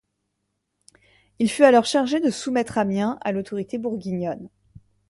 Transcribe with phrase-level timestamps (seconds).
[1.37, 4.49] Il fut alors chargé de soumettre Amiens à l'autorité bourguignonne.